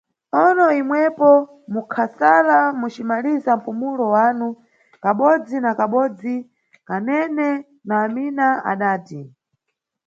Ono, 0.43 0.65
imwepo 0.81 1.29
munkasala 1.71 2.57
mucimaliza 2.79 3.51
mpumulo 3.59 4.05
wanu, 4.15 4.47
kabodzi 5.03 5.57
na 5.61 5.71
kabodzi 5.79 6.35
Kanene 6.87 7.47
na 7.87 7.95
Amina 8.05 8.47
adati 8.71 9.19